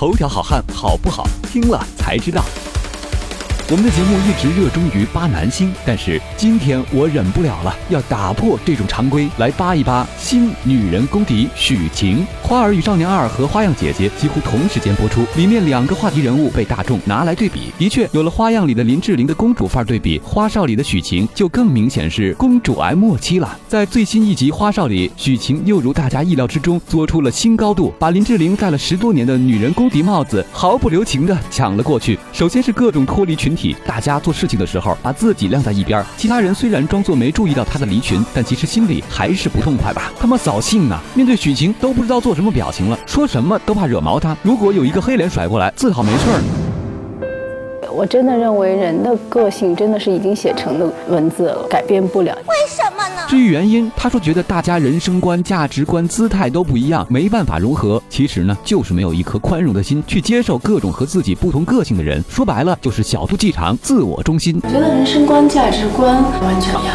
[0.00, 1.28] 头条好汉好不好？
[1.52, 2.42] 听了才知道。
[3.70, 12.18] 我们的节目一直热衷于扒男星，但是今天我忍不了了，要打破这种常规，来扒一扒新女人公敌许晴。
[12.42, 23.56] 《花儿与少年二》和《花样姐姐》几乎同时间播出，里面两个话题人物被大众拿来对比，的确有了《花样》里的林志玲的公主范儿对比，《花少》里的许晴就更明显是公主癌末期了。
[23.68, 32.18] 在最新一集《花少》里，许晴又如大家意料之中做出了新高度，把林志玲戴了十多年的女人公敌帽子毫不留情的抢了过去。
[32.32, 33.59] 首先是各种脱离群体。
[33.86, 40.12] 大家做事情的时候，把自己晾在一边，其他人虽然装作没注意到他的离群，但其实心里还是不痛快吧？
[40.18, 41.00] 他妈扫兴啊！
[41.14, 44.36] 面对许晴都不知道做什么表情了，说什么都怕惹毛他。
[44.42, 46.59] 如果有一个黑脸甩过来，自讨没趣儿。
[47.92, 52.36] 我真的认为人的个性真的是已经写成的文字了，改变不了。
[52.46, 53.22] 为什么呢？
[53.28, 58.02] 至于原因，他说觉得大家人生观、价值观、姿态都不一样，没办法融合。
[58.08, 62.22] 其实呢，就是没有一颗宽容的心去接受各种和自己不同个性的人。
[62.28, 64.60] 说白了，就是小肚鸡肠、自我中心。
[64.62, 66.94] 觉得人生观、价值观完全一样。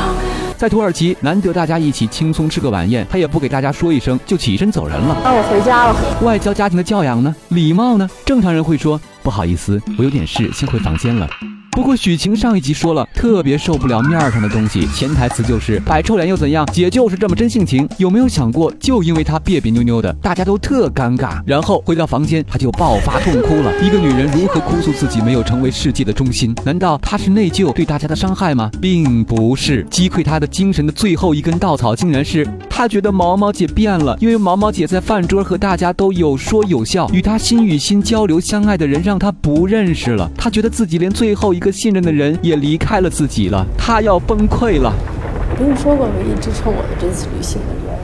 [0.57, 5.17] 在土耳其，难得大家一起轻松吃个晚宴，他也不给大家说一声，就起身走人了。
[5.21, 5.95] 那我回家了。
[6.25, 7.35] 外交家庭的教养呢？
[7.49, 8.09] 礼貌呢？
[8.25, 11.27] 正常人会说不好意思，我有点事，先回房间了。
[11.75, 16.65] 不过许晴上一集说了，特别受不了面上的东西，潜台词就是摆臭脸又怎样？
[16.71, 17.85] 姐就是这么真性情。
[17.97, 21.41] 有没有想过，就因为她别别扭扭的，大家都特尴尬。
[21.45, 23.73] 然后回到房间，她就爆发痛哭了。
[23.83, 26.55] 一个女人如何哭诉自己没有成为世界的中心？
[26.63, 28.71] 难道她是内疚对大家的伤害吗？
[28.81, 40.31] 并不是，击溃她的精神的最后一根稻草，竟然是她觉得毛毛姐变了，因为毛毛姐在饭桌和大家都有说有笑，与她心与心交流相爱的人让她不认识了。
[40.37, 41.75] 她觉得自己连最后一个。
[41.75, 44.94] 信任的人也离开了自己了，他要崩溃了。
[45.58, 47.99] 不是说过，唯一支撑我的这次旅行的人。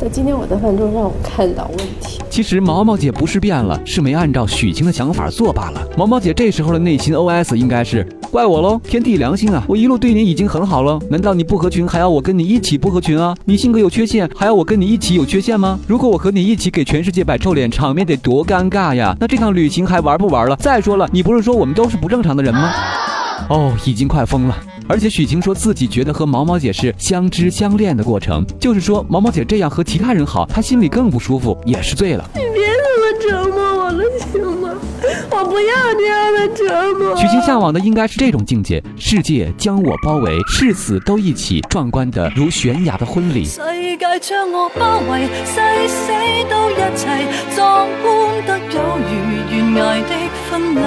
[0.00, 2.20] 在今天我的饭桌让我看到问题。
[2.30, 5.82] 其实毛毛姐不是变了，是没按照许晴的想法做罢了。
[5.96, 9.64] 毛毛姐这时候的内心 OS 应该是：怪我喽，天地良心啊！
[9.66, 13.34] 我一路对你已经很好了，难道你不合群还要我跟你一起不合群啊？
[13.44, 15.80] 你性格有缺陷还要我跟你一起有缺陷吗？
[15.88, 19.16] 如果我和你一起给全世界摆臭脸，场面得多尴尬呀！
[19.18, 20.54] 那这趟旅行还玩不玩了？
[20.56, 22.72] 再说了，你不是说我们都是不正常的人吗？
[23.48, 24.56] 哦，已经快疯了。
[24.88, 32.28] 而且许晴说自己觉得和毛毛姐是相知相恋的过程，就是说毛毛姐这样和其他人好，她心里更不舒服，也是醉了。
[32.34, 34.70] 你别这么折磨我了，行吗？
[35.30, 37.14] 我不要这样的折磨。
[37.16, 43.44] 许晴向往的应该是这种境界：世界将我包围，誓死都一起，壮观的如悬崖的婚礼。
[43.44, 43.60] 世
[43.98, 46.10] 界将我包围，誓死
[46.50, 47.06] 都一齐，
[47.54, 50.10] 壮观得有如悬崖的
[50.50, 50.78] 婚礼。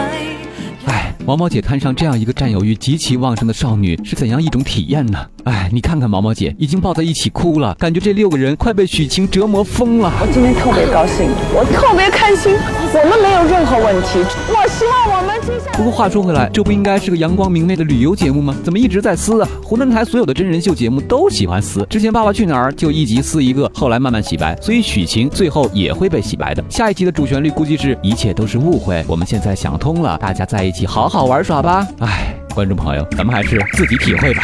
[1.31, 5.25] 毛毛姐摊上这样一个占有欲极其旺盛的少女是怎样一种体验呢？
[5.46, 10.12] 哎，你看看毛毛姐已经抱在一起哭了，感觉这六个人快被许晴折磨疯了。
[10.19, 12.52] 我今天特别高兴，我特别开心，
[12.94, 14.19] 我们没有任何问题。
[14.50, 15.78] 我希望我们接下来……
[15.78, 18.53] 不过话说回来，这不应该是个阳光明媚的旅游节目吗？
[18.66, 19.47] 怎么一直在撕啊？
[19.63, 26.62] 湖南台所有的真人秀节目都喜欢撕，之前《爸爸去哪儿》就一集撕一个，后来慢慢洗白，所以许晴最后也会被洗白的。
[26.69, 31.88] 下一集的主旋律估计是一切都是误会，我们现在想通了，大家在一起好好玩耍吧。
[32.00, 34.44] 哎，观众朋友，咱们还是自己体会吧。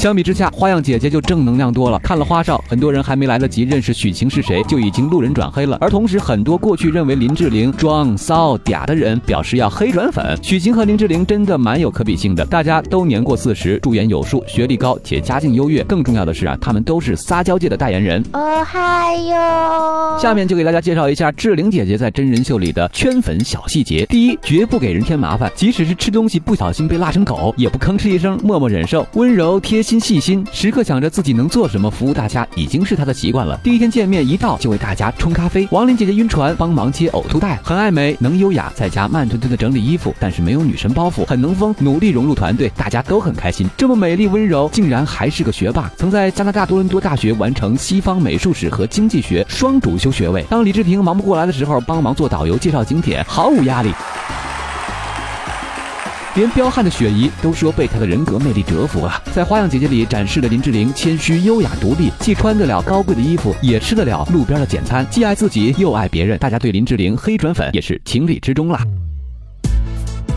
[0.00, 1.98] 相比之下，花样姐姐就正能量多了。
[1.98, 5.76] 看了花少，很多人还没来得及认识许晴是谁，就已经路人转黑了。
[5.78, 10.24] 而同时，很多过去认为林志玲装骚嗲的人，表示要黑转粉。
[10.42, 15.84] 许晴和林志玲真的蛮有可比性的，大家都年过四十，驻颜有术，学历高且家境优越。
[15.84, 18.24] 更重要的是啊，他们都是撒娇界的代言人。
[18.32, 20.18] 哦嗨哟！
[20.18, 24.06] 下面就给大家介绍一下志玲姐姐在真人秀里的圈粉小细节。
[24.06, 29.89] 第一，绝不给人添麻烦，即使是吃东西不小心被辣成狗，也不吭哧一声，默默忍受，温柔贴心。
[29.90, 33.58] 心细心，时刻想着自己能做什么服务大家，已经是他的习惯了。
[33.60, 35.66] 第一天见面一到就为大家冲咖啡。
[35.72, 43.68] 王林姐姐晕船，帮忙接呕吐袋，很爱美，能优雅，在家慢吞吞的整理衣服，但是没有女神包袱，很能疯，努力融入团队，大家都很开心。
[43.76, 50.46] 这么美丽温柔，竟然还是个学霸，曾在加拿大多伦多大学完成西方美术史和经济学双主修学位。
[50.48, 53.92] 当李志平忙不过来的时候，帮忙做导游介绍景点，毫无压力。
[56.40, 59.22] 连彪悍的雪姨都说被她的人格魅力折服了。
[59.30, 66.38] 在《花样姐姐》里展示的林志玲谦虚、优雅、独立，既穿得了高贵的衣服，也吃得了路边的简餐，既爱自己又爱别人。
[66.38, 68.80] 大家对林志玲黑转粉也是情理之中了。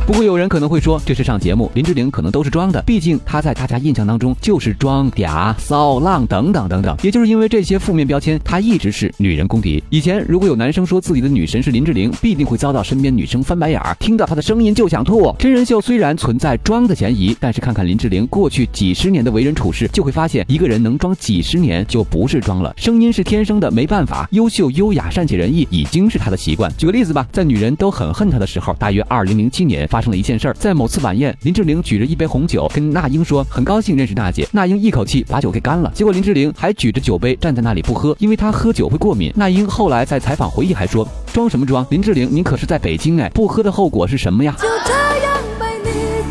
[0.05, 6.93] 不过有人可能会说，这是上节目，林志玲可能都是装的，毕竟她在大家印象当中就是装嗲、骚浪等等等等。
[7.01, 9.81] 也就是因为这些负面标签，她一直是女人公敌。
[9.89, 15.33] 以前如果有男生说自己的女神是林志玲，必定会遭到身边女生翻白眼儿，听到她的声音就想吐。
[15.39, 26.69] 真人秀虽然存在装的嫌疑，但是看看林志玲过去几十年的为人处事，就会发现一个人能装几十年就不是装了，声音是天生的，没办法，优秀、优雅、善解人意已经是她的习惯。
[26.77, 39.31] 举个例子吧，在女人都很恨她的时候，大约二零零七年发生了一件事儿，在某次晚宴，林志玲举着一杯红酒跟那英说很高兴认识娜姐，那英一口气把酒给干了，结果林志玲还举着酒杯站在那里不喝，因为她喝酒会过敏。
[39.35, 41.85] 那英后来在采访回忆还说装什么装？
[41.91, 44.55] 林志玲您可是在北京哎，不喝的后果是什么呀？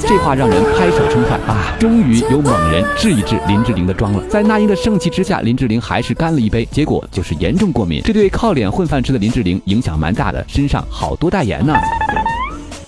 [0.01, 1.77] 这话让人拍手称快啊！
[1.79, 4.27] 终于有猛人治一治林志玲的妆了。
[4.27, 8.03] 在那英的盛气之下，林志玲还是干了一杯，结果就是严重过敏。
[8.03, 11.73] 这对靠脸混饭吃的林志玲影响蛮大的，身上好多代言呢。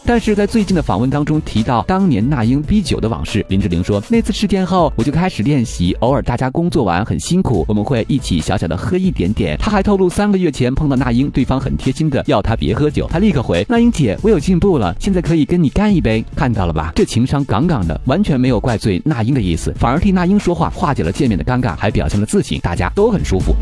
[0.06, 9.56] 但是在最近的访问当中提到当年那英逼酒的往事，林志玲说那次事件后我就开始练习，偶尔大家工作完很辛苦，我们会一起小小的喝一点点。
[9.56, 16.92] 她还透露三个月前碰到那英，对方很贴心的要她别喝酒，她立刻回那英姐我有进步了，现在可以跟你干一杯，看到了吧？
[16.94, 23.54] 这情商杠杠的，完全没有怪罪那英的意思，反而替那英说话，化解了见面的尴尬，还表现了自信，大家都很舒服。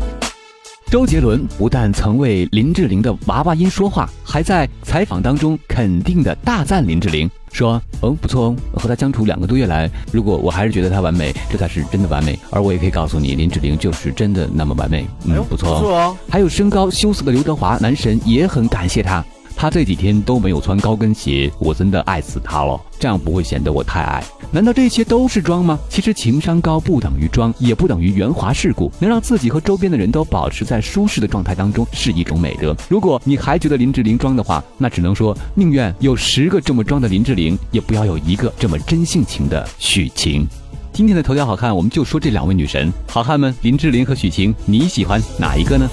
[0.93, 12.37] 周杰伦不但曾为林志玲的娃娃音说话，还在采访当中肯定的大赞林志玲，说：“嗯，不错哦，和她相处两个多月来，如果我还是觉得她完美，这才是真的完美。
[12.51, 15.03] 而我也可以告诉你，林志玲就是真的那么完美。
[15.25, 16.15] 嗯，不错哦。
[16.29, 19.25] 还有身高羞涩的刘德华，男神也很感谢她。
[19.63, 22.77] 他这几天都没有穿高跟鞋，我真的爱死他了。
[22.99, 24.21] 这样不会显得我太矮？
[24.51, 25.79] 难道这些都是装吗？
[25.87, 28.91] 其实情商高不等于装，也不等于圆滑世故。
[28.99, 32.75] 能让自己和周边的人都保持在舒适的状态当中，是一种美德。
[32.89, 40.45] 如果你还觉得林志玲装的话，那只能说宁愿有十个这么装的林志玲，也不要有一个这么真性情的许晴。
[40.91, 45.87] 今天的头条好看，我们就说这两位女神好汉们，林志玲和许晴，你喜欢哪一个呢？